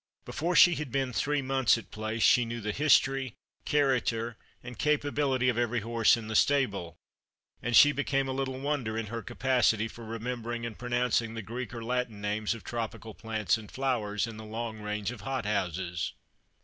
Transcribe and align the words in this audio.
Before 0.25 0.55
she 0.55 0.73
had 0.73 0.91
been 0.91 1.13
three 1.13 1.43
months 1.43 1.77
at 1.77 1.91
Place 1.91 2.23
she 2.23 2.43
knew 2.43 2.59
the 2.59 2.71
history, 2.71 3.35
character, 3.65 4.35
and 4.63 4.79
capability 4.79 5.47
of 5.47 5.59
every 5.59 5.81
horse 5.81 6.17
in 6.17 6.27
the 6.27 6.35
stable; 6.35 6.97
and 7.61 7.75
she 7.75 7.91
became 7.91 8.27
a 8.27 8.31
little 8.33 8.59
wonder 8.59 8.97
in 8.97 9.05
her 9.13 9.21
capacity 9.21 9.87
for 9.87 10.03
remembering 10.03 10.65
and 10.65 10.75
pronouncing 10.79 11.35
the 11.35 11.43
Greek 11.43 11.71
or 11.71 11.83
Latin 11.83 12.19
names 12.19 12.55
of 12.55 12.63
tropical 12.63 13.13
plants 13.13 13.59
and 13.59 13.71
flowers 13.71 14.25
in 14.25 14.37
the 14.37 14.43
long 14.43 14.79
range 14.79 15.11
of 15.11 15.21
hot 15.21 15.45
houses. 15.45 16.13